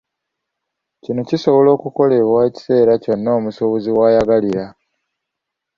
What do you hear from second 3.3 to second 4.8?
omusuubuzi w'ayagalira.